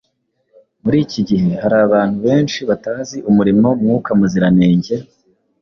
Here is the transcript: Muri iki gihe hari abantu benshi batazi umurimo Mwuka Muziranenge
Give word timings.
Muri 0.83 0.97
iki 1.05 1.21
gihe 1.29 1.49
hari 1.61 1.75
abantu 1.87 2.17
benshi 2.27 2.59
batazi 2.69 3.17
umurimo 3.29 3.67
Mwuka 3.81 4.09
Muziranenge 4.19 4.95